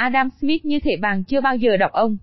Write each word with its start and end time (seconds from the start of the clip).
Adam 0.00 0.28
Smith 0.40 0.64
như 0.64 0.78
thể 0.80 0.96
bạn 1.00 1.24
chưa 1.24 1.40
bao 1.40 1.56
giờ 1.56 1.76
đọc 1.76 1.92
ông. 1.92 2.16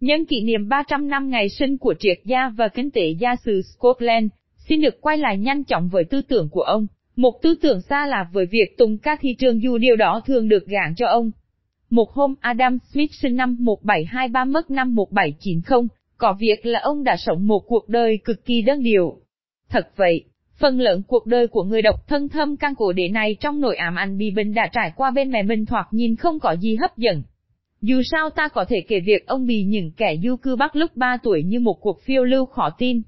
Nhân 0.00 0.24
kỷ 0.24 0.40
niệm 0.40 0.68
300 0.68 1.08
năm 1.08 1.30
ngày 1.30 1.48
sinh 1.48 1.78
của 1.78 1.94
triết 1.98 2.18
gia 2.24 2.48
và 2.48 2.68
kinh 2.68 2.90
tế 2.90 3.10
gia 3.18 3.36
xứ 3.36 3.62
Scotland, 3.62 4.28
xin 4.68 4.80
được 4.80 5.00
quay 5.00 5.18
lại 5.18 5.38
nhanh 5.38 5.64
chóng 5.64 5.88
với 5.88 6.04
tư 6.04 6.22
tưởng 6.28 6.48
của 6.48 6.60
ông. 6.60 6.86
Một 7.16 7.42
tư 7.42 7.54
tưởng 7.62 7.80
xa 7.80 8.06
lạ 8.06 8.28
với 8.32 8.46
việc 8.46 8.78
tung 8.78 8.98
các 8.98 9.18
thị 9.22 9.34
trường 9.38 9.62
dù 9.62 9.78
điều 9.78 9.96
đó 9.96 10.20
thường 10.26 10.48
được 10.48 10.66
gạn 10.66 10.94
cho 10.96 11.06
ông. 11.06 11.30
Một 11.90 12.10
hôm 12.10 12.34
Adam 12.40 12.78
Smith 12.92 13.10
sinh 13.12 13.36
năm 13.36 13.56
1723 13.60 14.44
mất 14.44 14.70
năm 14.70 14.94
1790, 14.94 15.88
có 16.16 16.36
việc 16.40 16.66
là 16.66 16.80
ông 16.82 17.04
đã 17.04 17.16
sống 17.16 17.46
một 17.46 17.60
cuộc 17.66 17.88
đời 17.88 18.18
cực 18.24 18.44
kỳ 18.44 18.62
đơn 18.62 18.82
điệu. 18.82 19.18
Thật 19.68 19.88
vậy, 19.96 20.24
phần 20.58 20.80
lớn 20.80 21.02
cuộc 21.06 21.26
đời 21.26 21.46
của 21.46 21.62
người 21.62 21.82
độc 21.82 22.06
thân 22.06 22.28
thâm 22.28 22.56
căn 22.56 22.74
cổ 22.74 22.92
đế 22.92 23.08
này 23.08 23.36
trong 23.40 23.60
nội 23.60 23.76
ám 23.76 23.94
ảnh 23.94 24.18
bị 24.18 24.30
bình 24.30 24.54
đã 24.54 24.66
trải 24.72 24.92
qua 24.96 25.10
bên 25.10 25.30
mẹ 25.30 25.42
mình 25.42 25.66
thoạt 25.66 25.86
nhìn 25.90 26.16
không 26.16 26.40
có 26.40 26.52
gì 26.52 26.76
hấp 26.76 26.96
dẫn. 26.96 27.22
Dù 27.80 28.02
sao 28.10 28.30
ta 28.30 28.48
có 28.48 28.64
thể 28.68 28.76
kể 28.88 29.00
việc 29.00 29.26
ông 29.26 29.46
bị 29.46 29.64
những 29.64 29.90
kẻ 29.96 30.16
du 30.24 30.36
cư 30.36 30.56
bắt 30.56 30.76
lúc 30.76 30.96
3 30.96 31.16
tuổi 31.22 31.42
như 31.42 31.60
một 31.60 31.80
cuộc 31.80 32.02
phiêu 32.02 32.24
lưu 32.24 32.46
khó 32.46 32.70
tin. 32.78 33.02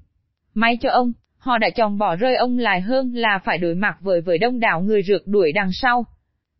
May 0.53 0.77
cho 0.81 0.89
ông, 0.89 1.13
họ 1.37 1.57
đã 1.57 1.69
chọn 1.69 1.97
bỏ 1.97 2.15
rơi 2.15 2.35
ông 2.35 2.57
lại 2.57 2.81
hơn 2.81 3.13
là 3.15 3.39
phải 3.45 3.57
đối 3.57 3.75
mặt 3.75 3.97
với 4.01 4.21
với 4.21 4.37
đông 4.37 4.59
đảo 4.59 4.81
người 4.81 5.03
rượt 5.03 5.21
đuổi 5.25 5.51
đằng 5.51 5.69
sau. 5.73 6.05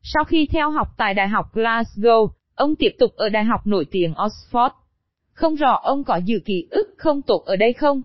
Sau 0.02 0.24
khi 0.24 0.48
theo 0.52 0.70
học 0.70 0.88
tại 0.98 1.14
Đại 1.14 1.28
học 1.28 1.46
Glasgow, 1.54 2.28
ông 2.56 2.76
tiếp 2.76 2.96
tục 3.00 3.12
ở 3.16 3.30
Đại 3.30 3.44
học 3.44 3.68
nổi 3.68 3.86
tiếng 3.92 4.14
Oxford. 4.14 4.70
Không 5.34 5.56
rõ 5.56 5.80
ông 5.84 6.04
có 6.04 6.18
dự 6.18 6.40
ký 6.46 6.68
ức 6.72 6.88
không 6.98 7.22
tốt 7.22 7.44
ở 7.46 7.56
đây 7.56 7.74
không? 7.74 8.02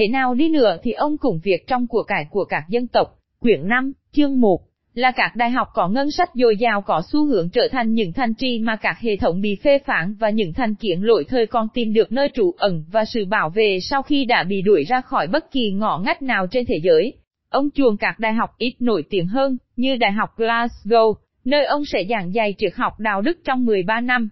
Thế 0.00 0.08
nào 0.08 0.34
đi 0.34 0.48
nữa 0.48 0.76
thì 0.82 0.92
ông 0.92 1.16
cùng 1.18 1.40
việc 1.42 1.66
trong 1.66 1.86
của 1.86 2.02
cải 2.02 2.26
của 2.30 2.44
các 2.44 2.64
dân 2.68 2.86
tộc, 2.86 3.18
quyển 3.40 3.68
5, 3.68 3.92
chương 4.12 4.40
1, 4.40 4.60
là 4.94 5.10
các 5.10 5.36
đại 5.36 5.50
học 5.50 5.68
có 5.74 5.88
ngân 5.88 6.10
sách 6.10 6.30
dồi 6.34 6.56
dào 6.56 6.82
có 6.82 7.02
xu 7.12 7.26
hướng 7.26 7.50
trở 7.50 7.68
thành 7.72 7.92
những 7.92 8.12
thành 8.12 8.34
trì 8.34 8.58
mà 8.58 8.76
các 8.76 8.98
hệ 9.00 9.16
thống 9.16 9.40
bị 9.40 9.56
phê 9.62 9.78
phán 9.78 10.14
và 10.14 10.30
những 10.30 10.52
thành 10.52 10.74
kiến 10.74 11.02
lỗi 11.02 11.24
thời 11.28 11.46
còn 11.46 11.68
tìm 11.74 11.92
được 11.92 12.12
nơi 12.12 12.28
trú 12.34 12.52
ẩn 12.58 12.84
và 12.92 13.04
sự 13.04 13.24
bảo 13.24 13.50
vệ 13.50 13.78
sau 13.80 14.02
khi 14.02 14.24
đã 14.24 14.42
bị 14.42 14.62
đuổi 14.62 14.84
ra 14.84 15.00
khỏi 15.00 15.26
bất 15.26 15.50
kỳ 15.52 15.72
ngõ 15.72 15.98
ngách 15.98 16.22
nào 16.22 16.46
trên 16.50 16.64
thế 16.68 16.80
giới. 16.82 17.12
Ông 17.50 17.70
chuồng 17.74 17.96
các 17.96 18.18
đại 18.18 18.32
học 18.32 18.50
ít 18.58 18.74
nổi 18.80 19.04
tiếng 19.10 19.26
hơn, 19.26 19.56
như 19.76 19.96
Đại 19.96 20.12
học 20.12 20.28
Glasgow, 20.36 21.14
nơi 21.44 21.64
ông 21.64 21.84
sẽ 21.84 22.04
giảng 22.10 22.34
dạy 22.34 22.54
triết 22.58 22.74
học 22.74 23.00
đạo 23.00 23.22
đức 23.22 23.38
trong 23.44 23.64
13 23.64 24.00
năm. 24.00 24.28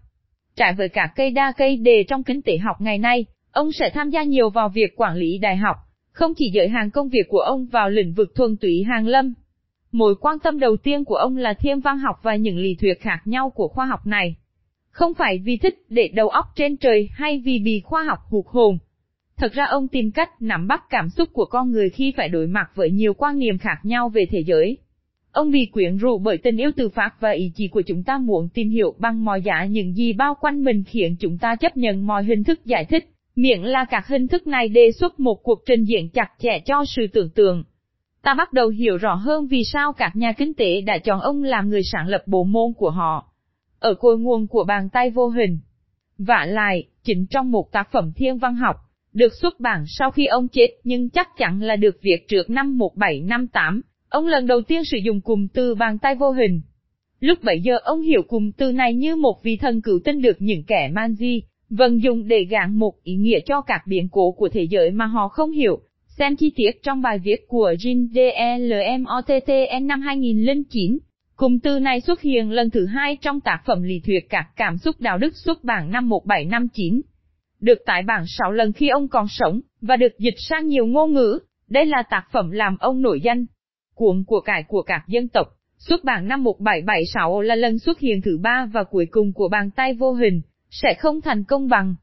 trải 0.56 0.74
với 0.74 0.88
cả 0.88 1.08
cây 1.16 1.30
đa 1.30 1.52
cây 1.56 1.76
đề 1.76 2.04
trong 2.08 2.22
kinh 2.22 2.42
tế 2.42 2.58
học 2.58 2.76
ngày 2.80 2.98
nay, 2.98 3.24
ông 3.58 3.72
sẽ 3.72 3.90
tham 3.90 4.10
gia 4.10 4.22
nhiều 4.22 4.50
vào 4.50 4.68
việc 4.68 4.96
quản 4.96 5.16
lý 5.16 5.38
đại 5.38 5.56
học, 5.56 5.76
không 6.12 6.34
chỉ 6.34 6.50
giới 6.50 6.68
hàng 6.68 6.90
công 6.90 7.08
việc 7.08 7.28
của 7.28 7.38
ông 7.38 7.66
vào 7.66 7.90
lĩnh 7.90 8.12
vực 8.12 8.34
thuần 8.34 8.56
túy 8.56 8.82
hàng 8.82 9.06
lâm. 9.06 9.34
Mối 9.92 10.14
quan 10.20 10.38
tâm 10.38 10.58
đầu 10.58 10.76
tiên 10.76 11.04
của 11.04 11.14
ông 11.14 11.36
là 11.36 11.54
thiên 11.54 11.80
văn 11.80 11.98
học 11.98 12.16
và 12.22 12.36
những 12.36 12.58
lý 12.58 12.74
thuyết 12.74 13.00
khác 13.00 13.18
nhau 13.24 13.50
của 13.50 13.68
khoa 13.68 13.86
học 13.86 14.06
này. 14.06 14.36
Không 14.90 15.14
phải 15.14 15.38
vì 15.44 15.56
thích 15.56 15.78
để 15.88 16.08
đầu 16.08 16.28
óc 16.28 16.44
trên 16.56 16.76
trời 16.76 17.08
hay 17.12 17.42
vì 17.44 17.58
bị 17.58 17.80
khoa 17.84 18.02
học 18.02 18.18
hụt 18.28 18.44
hồn. 18.48 18.78
Thật 19.36 19.52
ra 19.52 19.64
ông 19.64 19.88
tìm 19.88 20.10
cách 20.10 20.42
nắm 20.42 20.66
bắt 20.68 20.82
cảm 20.90 21.10
xúc 21.10 21.28
của 21.32 21.44
con 21.44 21.70
người 21.70 21.90
khi 21.90 22.12
phải 22.16 22.28
đối 22.28 22.46
mặt 22.46 22.70
với 22.74 22.90
nhiều 22.90 23.14
quan 23.14 23.38
niệm 23.38 23.58
khác 23.58 23.78
nhau 23.82 24.08
về 24.08 24.26
thế 24.30 24.42
giới. 24.46 24.78
Ông 25.32 25.50
bị 25.50 25.66
quyến 25.72 25.96
rũ 25.96 26.18
bởi 26.18 26.38
tình 26.38 26.56
yêu 26.56 26.70
từ 26.76 26.88
Pháp 26.88 27.20
và 27.20 27.30
ý 27.30 27.52
chí 27.54 27.68
của 27.68 27.82
chúng 27.82 28.02
ta 28.04 28.18
muốn 28.18 28.48
tìm 28.48 28.70
hiểu 28.70 28.94
bằng 28.98 29.24
mọi 29.24 29.42
giá 29.42 29.64
những 29.64 29.94
gì 29.94 30.12
bao 30.12 30.34
quanh 30.40 30.64
mình 30.64 30.84
khiến 30.86 31.16
chúng 31.20 31.38
ta 31.38 31.56
chấp 31.56 31.76
nhận 31.76 32.06
mọi 32.06 32.24
hình 32.24 32.44
thức 32.44 32.64
giải 32.64 32.84
thích, 32.84 33.08
miệng 33.38 33.64
là 33.64 33.84
các 33.84 34.06
hình 34.06 34.28
thức 34.28 34.46
này 34.46 34.68
đề 34.68 34.92
xuất 34.92 35.20
một 35.20 35.42
cuộc 35.42 35.62
trình 35.66 35.84
diễn 35.84 36.10
chặt 36.10 36.28
chẽ 36.38 36.60
cho 36.66 36.84
sự 36.84 37.06
tưởng 37.12 37.30
tượng. 37.30 37.64
Ta 38.22 38.34
bắt 38.34 38.52
đầu 38.52 38.68
hiểu 38.68 38.96
rõ 38.96 39.14
hơn 39.14 39.46
vì 39.46 39.62
sao 39.72 39.92
các 39.92 40.16
nhà 40.16 40.32
kinh 40.32 40.54
tế 40.54 40.80
đã 40.80 40.98
chọn 40.98 41.20
ông 41.20 41.42
làm 41.42 41.68
người 41.68 41.82
sáng 41.92 42.08
lập 42.08 42.22
bộ 42.26 42.44
môn 42.44 42.72
của 42.76 42.90
họ. 42.90 43.32
Ở 43.78 43.94
cội 43.94 44.18
nguồn 44.18 44.46
của 44.46 44.64
bàn 44.64 44.88
tay 44.92 45.10
vô 45.10 45.28
hình. 45.28 45.58
Vả 46.18 46.46
lại, 46.48 46.84
chính 47.04 47.26
trong 47.26 47.50
một 47.50 47.72
tác 47.72 47.92
phẩm 47.92 48.12
thiên 48.16 48.38
văn 48.38 48.56
học, 48.56 48.76
được 49.12 49.34
xuất 49.34 49.60
bản 49.60 49.84
sau 49.86 50.10
khi 50.10 50.26
ông 50.26 50.48
chết 50.48 50.68
nhưng 50.84 51.10
chắc 51.10 51.28
chắn 51.36 51.62
là 51.62 51.76
được 51.76 51.98
viết 52.02 52.28
trước 52.28 52.50
năm 52.50 52.78
1758, 52.78 53.82
Ông 54.08 54.26
lần 54.26 54.46
đầu 54.46 54.62
tiên 54.62 54.84
sử 54.84 54.98
dụng 54.98 55.20
cụm 55.20 55.46
từ 55.54 55.74
bàn 55.74 55.98
tay 55.98 56.14
vô 56.14 56.30
hình. 56.30 56.60
Lúc 57.20 57.38
bấy 57.42 57.60
giờ 57.60 57.78
ông 57.84 58.00
hiểu 58.00 58.22
cụm 58.22 58.50
từ 58.50 58.72
này 58.72 58.94
như 58.94 59.16
một 59.16 59.42
vị 59.42 59.56
thần 59.56 59.82
cửu 59.82 59.98
tinh 60.04 60.22
được 60.22 60.36
những 60.38 60.64
kẻ 60.64 60.90
man 60.92 61.14
di, 61.14 61.42
vận 61.70 62.02
dụng 62.02 62.28
để 62.28 62.44
gạn 62.44 62.78
một 62.78 63.02
ý 63.02 63.14
nghĩa 63.14 63.40
cho 63.46 63.60
các 63.60 63.86
biến 63.86 64.08
cố 64.12 64.32
của 64.32 64.48
thế 64.48 64.62
giới 64.70 64.90
mà 64.90 65.06
họ 65.06 65.28
không 65.28 65.50
hiểu. 65.50 65.80
Xem 66.18 66.36
chi 66.36 66.52
tiết 66.56 66.70
trong 66.82 67.02
bài 67.02 67.18
viết 67.18 67.48
của 67.48 67.74
Jean 67.78 68.08
DLMOTTN 68.12 69.86
năm 69.86 70.00
2009. 70.00 70.98
Cụm 71.36 71.58
từ 71.58 71.78
này 71.78 72.00
xuất 72.00 72.20
hiện 72.20 72.50
lần 72.50 72.70
thứ 72.70 72.86
hai 72.86 73.16
trong 73.16 73.40
tác 73.40 73.62
phẩm 73.66 73.82
lý 73.82 74.00
thuyết 74.06 74.20
các 74.28 74.46
cảm 74.56 74.78
xúc 74.78 74.96
đạo 74.98 75.18
đức 75.18 75.36
xuất 75.36 75.64
bản 75.64 75.90
năm 75.90 76.08
1759. 76.08 77.00
Được 77.60 77.78
tải 77.86 78.02
bản 78.02 78.24
6 78.26 78.52
lần 78.52 78.72
khi 78.72 78.88
ông 78.88 79.08
còn 79.08 79.26
sống, 79.28 79.60
và 79.80 79.96
được 79.96 80.18
dịch 80.18 80.34
sang 80.48 80.66
nhiều 80.66 80.86
ngôn 80.86 81.12
ngữ. 81.12 81.38
Đây 81.68 81.86
là 81.86 82.02
tác 82.10 82.22
phẩm 82.32 82.50
làm 82.50 82.76
ông 82.80 83.02
nổi 83.02 83.20
danh, 83.20 83.46
cuộn 83.94 84.24
của 84.26 84.40
cải 84.40 84.62
của 84.68 84.82
các 84.82 85.02
dân 85.08 85.28
tộc, 85.28 85.46
xuất 85.78 86.04
bản 86.04 86.28
năm 86.28 86.44
1776 86.44 87.40
là 87.40 87.54
lần 87.54 87.78
xuất 87.78 87.98
hiện 87.98 88.20
thứ 88.24 88.38
ba 88.42 88.68
và 88.72 88.84
cuối 88.84 89.06
cùng 89.10 89.32
của 89.32 89.48
bàn 89.48 89.70
tay 89.70 89.94
vô 89.94 90.12
hình, 90.12 90.40
sẽ 90.70 90.94
không 90.94 91.20
thành 91.20 91.44
công 91.44 91.68
bằng. 91.68 91.94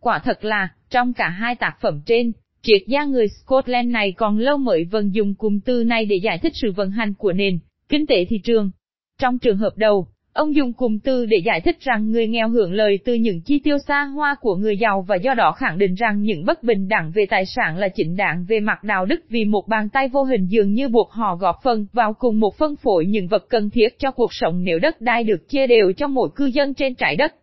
Quả 0.00 0.18
thật 0.18 0.44
là, 0.44 0.68
trong 0.90 1.12
cả 1.12 1.28
hai 1.28 1.54
tác 1.54 1.76
phẩm 1.80 2.00
trên, 2.06 2.32
triết 2.62 2.82
gia 2.86 3.04
người 3.04 3.28
Scotland 3.28 3.90
này 3.90 4.12
còn 4.12 4.38
lâu 4.38 4.56
mới 4.56 4.84
vẫn 4.84 5.14
dùng 5.14 5.34
cụm 5.34 5.60
từ 5.60 5.84
này 5.84 6.04
để 6.04 6.16
giải 6.16 6.38
thích 6.38 6.52
sự 6.54 6.72
vận 6.72 6.90
hành 6.90 7.14
của 7.14 7.32
nền 7.32 7.58
kinh 7.88 8.06
tế 8.06 8.24
thị 8.24 8.38
trường. 8.44 8.70
Trong 9.18 9.38
trường 9.38 9.58
hợp 9.58 9.72
đầu, 9.76 10.08
Ông 10.34 10.54
dùng 10.54 10.72
cụm 10.72 10.98
từ 10.98 11.26
để 11.26 11.36
giải 11.44 11.60
thích 11.60 11.80
rằng 11.80 12.10
người 12.10 12.26
nghèo 12.26 12.48
hưởng 12.48 12.72
lợi 12.72 12.98
từ 13.04 13.14
những 13.14 13.40
chi 13.40 13.58
tiêu 13.58 13.78
xa 13.88 14.04
hoa 14.04 14.36
của 14.40 14.56
người 14.56 14.76
giàu 14.76 15.04
và 15.08 15.16
do 15.16 15.34
đó 15.34 15.52
khẳng 15.52 15.78
định 15.78 15.94
rằng 15.94 16.22
những 16.22 16.44
bất 16.44 16.62
bình 16.62 16.88
đẳng 16.88 17.10
về 17.14 17.26
tài 17.30 17.46
sản 17.46 17.78
là 17.78 17.88
chỉnh 17.88 18.16
đảng 18.16 18.44
về 18.48 18.60
mặt 18.60 18.84
đạo 18.84 19.06
đức 19.06 19.20
vì 19.28 19.44
một 19.44 19.68
bàn 19.68 19.88
tay 19.88 20.08
vô 20.08 20.22
hình 20.22 20.46
dường 20.46 20.72
như 20.72 20.88
buộc 20.88 21.10
họ 21.10 21.36
góp 21.36 21.56
phần 21.62 21.86
vào 21.92 22.14
cùng 22.14 22.40
một 22.40 22.58
phân 22.58 22.76
phối 22.76 23.06
những 23.06 23.28
vật 23.28 23.46
cần 23.48 23.70
thiết 23.70 23.98
cho 23.98 24.10
cuộc 24.10 24.34
sống 24.34 24.64
nếu 24.64 24.78
đất 24.78 25.00
đai 25.00 25.24
được 25.24 25.48
chia 25.48 25.66
đều 25.66 25.92
cho 25.96 26.08
mỗi 26.08 26.28
cư 26.36 26.46
dân 26.46 26.74
trên 26.74 26.94
trái 26.94 27.16
đất. 27.16 27.34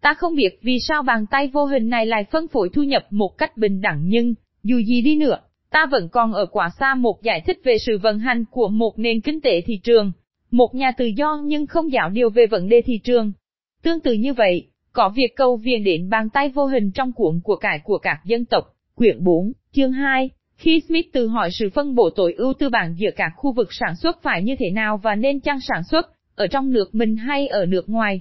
Ta 0.00 0.14
không 0.14 0.34
biết 0.34 0.58
vì 0.62 0.78
sao 0.80 1.02
bàn 1.02 1.26
tay 1.30 1.50
vô 1.52 1.64
hình 1.64 1.88
này 1.88 2.06
lại 2.06 2.24
phân 2.30 2.48
phối 2.48 2.68
thu 2.72 2.82
nhập 2.82 3.06
một 3.10 3.38
cách 3.38 3.56
bình 3.56 3.80
đẳng 3.80 4.02
nhưng, 4.04 4.34
dù 4.62 4.78
gì 4.78 5.02
đi 5.02 5.16
nữa, 5.16 5.38
ta 5.70 5.86
vẫn 5.90 6.08
còn 6.08 6.32
ở 6.32 6.46
quá 6.46 6.70
xa 6.80 6.94
một 6.94 7.22
giải 7.22 7.42
thích 7.46 7.60
về 7.64 7.78
sự 7.78 7.98
vận 7.98 8.18
hành 8.18 8.44
của 8.50 8.68
một 8.68 8.98
nền 8.98 9.20
kinh 9.20 9.40
tế 9.40 9.60
thị 9.60 9.80
trường. 9.82 10.12
Một 10.50 10.74
nhà 10.74 10.92
tự 10.92 11.06
do 11.16 11.40
nhưng 11.44 11.66
không 11.66 11.92
dạo 11.92 12.10
điều 12.10 12.30
về 12.30 12.46
vấn 12.46 12.68
đề 12.68 12.82
thị 12.82 12.98
trường. 13.04 13.32
Tương 13.82 14.00
tự 14.00 14.12
như 14.12 14.32
vậy, 14.32 14.66
có 14.92 15.08
việc 15.08 15.36
cầu 15.36 15.56
viện 15.56 15.84
đến 15.84 16.10
bàn 16.10 16.30
tay 16.30 16.48
vô 16.48 16.66
hình 16.66 16.90
trong 16.90 17.12
cuộn 17.12 17.40
của 17.44 17.56
cải 17.56 17.80
của 17.84 17.98
các 17.98 18.20
dân 18.24 18.44
tộc, 18.44 18.64
quyển 18.94 19.24
4, 19.24 19.52
chương 19.72 19.92
2. 19.92 20.30
Khi 20.56 20.80
Smith 20.88 21.12
tự 21.12 21.26
hỏi 21.26 21.50
sự 21.52 21.70
phân 21.74 21.94
bổ 21.94 22.10
tối 22.10 22.32
ưu 22.32 22.52
tư 22.52 22.68
bản 22.68 22.94
giữa 22.98 23.10
các 23.16 23.32
khu 23.36 23.52
vực 23.52 23.68
sản 23.70 23.96
xuất 23.96 24.22
phải 24.22 24.42
như 24.42 24.54
thế 24.58 24.70
nào 24.70 25.00
và 25.02 25.14
nên 25.14 25.40
chăng 25.40 25.60
sản 25.60 25.84
xuất, 25.84 26.06
ở 26.34 26.46
trong 26.46 26.70
nước 26.70 26.94
mình 26.94 27.16
hay 27.16 27.46
ở 27.46 27.66
nước 27.66 27.88
ngoài. 27.88 28.20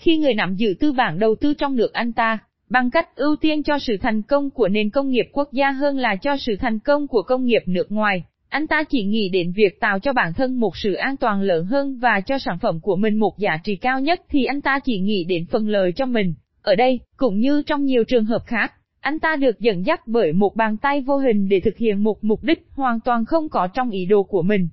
Khi 0.00 0.18
người 0.18 0.34
nắm 0.34 0.54
giữ 0.54 0.74
tư 0.80 0.92
bản 0.92 1.18
đầu 1.18 1.34
tư 1.34 1.54
trong 1.54 1.76
nước 1.76 1.92
anh 1.92 2.12
ta, 2.12 2.38
bằng 2.68 2.90
cách 2.90 3.16
ưu 3.16 3.36
tiên 3.36 3.62
cho 3.62 3.78
sự 3.78 3.96
thành 3.96 4.22
công 4.22 4.50
của 4.50 4.68
nền 4.68 4.90
công 4.90 5.10
nghiệp 5.10 5.28
quốc 5.32 5.52
gia 5.52 5.70
hơn 5.70 5.98
là 5.98 6.16
cho 6.16 6.36
sự 6.36 6.56
thành 6.56 6.78
công 6.78 7.06
của 7.06 7.22
công 7.22 7.44
nghiệp 7.44 7.62
nước 7.66 7.92
ngoài, 7.92 8.24
anh 8.48 8.66
ta 8.66 8.84
chỉ 8.84 9.04
nghĩ 9.04 9.28
đến 9.28 9.52
việc 9.52 9.80
tạo 9.80 9.98
cho 9.98 10.12
bản 10.12 10.32
thân 10.34 10.60
một 10.60 10.76
sự 10.76 10.94
an 10.94 11.16
toàn 11.16 11.42
lớn 11.42 11.64
hơn 11.64 11.98
và 11.98 12.20
cho 12.20 12.38
sản 12.38 12.58
phẩm 12.62 12.80
của 12.80 12.96
mình 12.96 13.16
một 13.16 13.38
giá 13.38 13.56
trị 13.64 13.76
cao 13.76 14.00
nhất 14.00 14.20
thì 14.28 14.44
anh 14.44 14.60
ta 14.60 14.78
chỉ 14.84 14.98
nghĩ 14.98 15.24
đến 15.24 15.46
phần 15.50 15.68
lời 15.68 15.92
cho 15.96 16.06
mình. 16.06 16.34
Ở 16.62 16.74
đây, 16.74 17.00
cũng 17.16 17.38
như 17.38 17.62
trong 17.62 17.84
nhiều 17.84 18.04
trường 18.04 18.24
hợp 18.24 18.42
khác, 18.46 18.72
anh 19.00 19.18
ta 19.18 19.36
được 19.36 19.60
dẫn 19.60 19.86
dắt 19.86 20.00
bởi 20.06 20.32
một 20.32 20.56
bàn 20.56 20.76
tay 20.76 21.00
vô 21.00 21.16
hình 21.16 21.48
để 21.48 21.60
thực 21.60 21.76
hiện 21.76 22.04
một 22.04 22.24
mục 22.24 22.44
đích 22.44 22.66
hoàn 22.70 23.00
toàn 23.00 23.24
không 23.24 23.48
có 23.48 23.66
trong 23.66 23.90
ý 23.90 24.04
đồ 24.04 24.22
của 24.22 24.42
mình. 24.42 24.68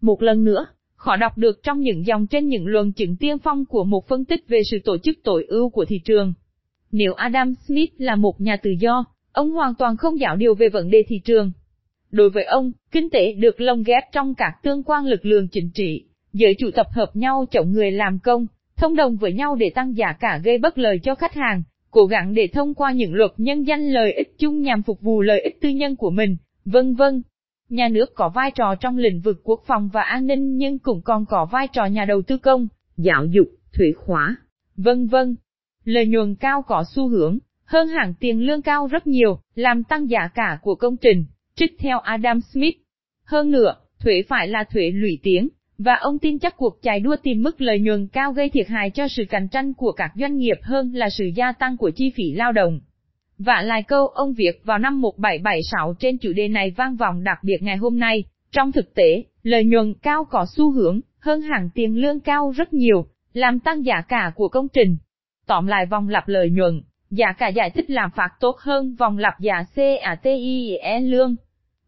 Một 0.00 0.22
lần 0.22 0.44
nữa, 0.44 0.66
họ 1.04 1.16
đọc 1.16 1.38
được 1.38 1.62
trong 1.62 1.80
những 1.80 2.06
dòng 2.06 2.26
trên 2.26 2.48
những 2.48 2.66
luận 2.66 2.92
chứng 2.92 3.16
tiên 3.16 3.38
phong 3.38 3.64
của 3.64 3.84
một 3.84 4.08
phân 4.08 4.24
tích 4.24 4.48
về 4.48 4.62
sự 4.70 4.78
tổ 4.84 4.98
chức 4.98 5.18
tội 5.24 5.44
ưu 5.48 5.68
của 5.68 5.84
thị 5.84 6.00
trường. 6.04 6.32
Nếu 6.92 7.14
Adam 7.14 7.54
Smith 7.66 7.92
là 7.98 8.16
một 8.16 8.40
nhà 8.40 8.56
tự 8.56 8.70
do, 8.80 9.04
ông 9.32 9.50
hoàn 9.50 9.74
toàn 9.74 9.96
không 9.96 10.20
dạo 10.20 10.36
điều 10.36 10.54
về 10.54 10.68
vấn 10.68 10.90
đề 10.90 11.04
thị 11.08 11.20
trường. 11.24 11.52
Đối 12.10 12.30
với 12.30 12.44
ông, 12.44 12.72
kinh 12.92 13.10
tế 13.10 13.32
được 13.32 13.60
lồng 13.60 13.82
ghép 13.82 14.02
trong 14.12 14.34
các 14.34 14.52
tương 14.62 14.82
quan 14.82 15.06
lực 15.06 15.26
lượng 15.26 15.48
chính 15.48 15.70
trị, 15.74 16.04
giới 16.32 16.54
chủ 16.58 16.70
tập 16.74 16.86
hợp 16.90 17.16
nhau 17.16 17.44
chống 17.50 17.72
người 17.72 17.90
làm 17.90 18.18
công, 18.18 18.46
thông 18.76 18.96
đồng 18.96 19.16
với 19.16 19.32
nhau 19.32 19.56
để 19.56 19.70
tăng 19.74 19.96
giá 19.96 20.12
cả 20.20 20.40
gây 20.44 20.58
bất 20.58 20.78
lợi 20.78 20.98
cho 21.02 21.14
khách 21.14 21.34
hàng, 21.34 21.62
cố 21.90 22.06
gắng 22.06 22.34
để 22.34 22.48
thông 22.52 22.74
qua 22.74 22.92
những 22.92 23.14
luật 23.14 23.30
nhân 23.36 23.62
danh 23.62 23.88
lợi 23.88 24.12
ích 24.12 24.38
chung 24.38 24.62
nhằm 24.62 24.82
phục 24.82 25.00
vụ 25.00 25.22
lợi 25.22 25.40
ích 25.40 25.60
tư 25.60 25.68
nhân 25.68 25.96
của 25.96 26.10
mình, 26.10 26.36
vân 26.64 26.94
vân. 26.94 27.22
Nhà 27.74 27.88
nước 27.88 28.14
có 28.14 28.28
vai 28.28 28.50
trò 28.50 28.74
trong 28.74 28.98
lĩnh 28.98 29.20
vực 29.20 29.40
quốc 29.44 29.62
phòng 29.66 29.88
và 29.92 30.02
an 30.02 30.26
ninh 30.26 30.56
nhưng 30.56 30.78
cũng 30.78 31.02
còn 31.02 31.26
có 31.26 31.44
vai 31.44 31.68
trò 31.68 31.84
nhà 31.84 32.04
đầu 32.04 32.22
tư 32.22 32.38
công, 32.38 32.68
giáo 32.96 33.24
dục, 33.24 33.46
thủy 33.72 33.92
khóa, 33.92 34.36
vân 34.76 35.06
vân. 35.06 35.36
Lợi 35.84 36.06
nhuận 36.06 36.34
cao 36.34 36.62
có 36.62 36.84
xu 36.94 37.08
hướng, 37.08 37.38
hơn 37.64 37.88
hẳn 37.88 38.14
tiền 38.20 38.46
lương 38.46 38.62
cao 38.62 38.86
rất 38.86 39.06
nhiều, 39.06 39.38
làm 39.54 39.84
tăng 39.84 40.10
giá 40.10 40.28
cả 40.34 40.58
của 40.62 40.74
công 40.74 40.96
trình 40.96 41.24
trích 41.56 41.76
theo 41.78 41.98
Adam 41.98 42.40
Smith. 42.40 42.76
Hơn 43.24 43.50
nữa, 43.50 43.76
thuế 44.00 44.22
phải 44.28 44.48
là 44.48 44.64
thuế 44.64 44.90
lũy 44.90 45.18
tiến, 45.22 45.48
Và 45.78 45.94
ông 45.94 46.18
tin 46.18 46.38
chắc 46.38 46.56
cuộc 46.56 46.82
chạy 46.82 47.00
đua 47.00 47.16
tìm 47.22 47.42
mức 47.42 47.60
lợi 47.60 47.80
nhuận 47.80 48.08
cao 48.08 48.32
gây 48.32 48.48
thiệt 48.48 48.68
hại 48.68 48.90
cho 48.90 49.08
sự 49.08 49.24
cạnh 49.28 49.48
tranh 49.48 49.74
của 49.74 49.92
các 49.92 50.12
doanh 50.14 50.36
nghiệp 50.36 50.58
hơn 50.62 50.94
là 50.94 51.10
sự 51.10 51.24
gia 51.34 51.52
tăng 51.52 51.76
của 51.76 51.90
chi 51.90 52.12
phí 52.16 52.32
lao 52.32 52.52
động. 52.52 52.80
Và 53.38 53.62
lại 53.62 53.82
câu 53.82 54.06
ông 54.06 54.32
việt 54.32 54.60
vào 54.64 54.78
năm 54.78 55.00
1776 55.00 55.94
trên 55.98 56.18
chủ 56.18 56.32
đề 56.32 56.48
này 56.48 56.70
vang 56.70 56.96
vọng 56.96 57.24
đặc 57.24 57.38
biệt 57.42 57.62
ngày 57.62 57.76
hôm 57.76 57.98
nay. 57.98 58.24
Trong 58.52 58.72
thực 58.72 58.94
tế, 58.94 59.24
lợi 59.42 59.64
nhuận 59.64 59.94
cao 60.02 60.24
có 60.24 60.46
xu 60.56 60.72
hướng, 60.72 61.00
hơn 61.20 61.40
hẳn 61.40 61.70
tiền 61.74 61.96
lương 61.96 62.20
cao 62.20 62.52
rất 62.56 62.72
nhiều, 62.72 63.06
làm 63.32 63.60
tăng 63.60 63.84
giá 63.84 64.00
cả 64.08 64.32
của 64.34 64.48
công 64.48 64.68
trình. 64.68 64.96
Tóm 65.46 65.66
lại 65.66 65.86
vòng 65.86 66.08
lặp 66.08 66.28
lợi 66.28 66.50
nhuận, 66.50 66.82
giá 67.10 67.32
cả 67.38 67.48
giải 67.48 67.70
thích 67.70 67.90
làm 67.90 68.10
phạt 68.16 68.28
tốt 68.40 68.56
hơn 68.58 68.94
vòng 68.94 69.18
lặp 69.18 69.40
giá 69.40 69.64
CATIE 69.74 71.00
lương. 71.00 71.36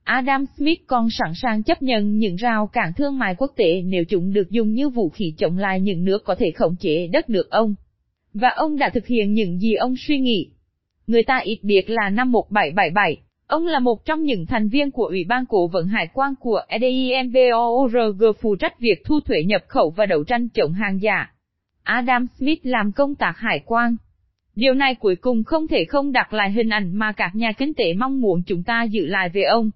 Adam 0.04 0.44
Smith 0.56 0.80
còn 0.86 1.08
sẵn 1.10 1.32
sàng 1.34 1.62
chấp 1.62 1.82
nhận 1.82 2.18
những 2.18 2.36
rào 2.36 2.66
cản 2.66 2.92
thương 2.96 3.18
mại 3.18 3.34
quốc 3.38 3.52
tế 3.56 3.82
nếu 3.82 4.04
chúng 4.08 4.32
được 4.32 4.50
dùng 4.50 4.72
như 4.72 4.88
vũ 4.88 5.10
khí 5.10 5.34
chống 5.38 5.58
lại 5.58 5.80
những 5.80 6.04
nước 6.04 6.24
có 6.24 6.34
thể 6.34 6.50
khống 6.50 6.76
chế 6.80 7.06
đất 7.06 7.30
nước 7.30 7.50
ông. 7.50 7.74
Và 8.34 8.48
ông 8.48 8.78
đã 8.78 8.90
thực 8.94 9.06
hiện 9.06 9.32
những 9.32 9.58
gì 9.58 9.74
ông 9.74 9.94
suy 9.98 10.18
nghĩ. 10.18 10.50
Người 11.06 11.22
ta 11.22 11.38
ít 11.38 11.58
biết 11.62 11.90
là 11.90 12.10
năm 12.10 12.32
1777, 12.32 13.16
ông 13.46 13.66
là 13.66 13.78
một 13.78 14.04
trong 14.04 14.22
những 14.22 14.46
thành 14.46 14.68
viên 14.68 14.90
của 14.90 15.06
Ủy 15.06 15.24
ban 15.24 15.46
Cổ 15.46 15.66
vận 15.66 15.86
Hải 15.86 16.08
quan 16.12 16.34
của 16.40 16.60
EDIMBORG 16.68 18.22
phụ 18.40 18.56
trách 18.56 18.80
việc 18.80 19.04
thu 19.04 19.20
thuế 19.20 19.42
nhập 19.42 19.62
khẩu 19.68 19.90
và 19.90 20.06
đấu 20.06 20.24
tranh 20.24 20.48
chống 20.48 20.72
hàng 20.72 21.02
giả. 21.02 21.30
Adam 21.82 22.26
Smith 22.38 22.66
làm 22.66 22.92
công 22.92 23.14
tác 23.14 23.38
hải 23.38 23.62
quan. 23.66 23.96
Điều 24.56 24.74
này 24.74 24.94
cuối 24.94 25.16
cùng 25.16 25.44
không 25.44 25.68
thể 25.68 25.84
không 25.84 26.12
đặt 26.12 26.32
lại 26.32 26.50
hình 26.50 26.68
ảnh 26.68 26.96
mà 26.96 27.12
các 27.12 27.34
nhà 27.34 27.52
kinh 27.52 27.74
tế 27.74 27.94
mong 27.94 28.20
muốn 28.20 28.42
chúng 28.46 28.62
ta 28.62 28.82
giữ 28.82 29.06
lại 29.06 29.28
về 29.28 29.42
ông. 29.42 29.70